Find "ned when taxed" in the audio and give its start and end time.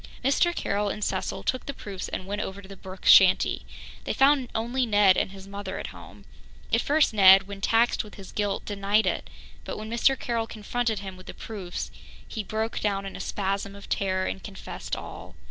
7.13-8.03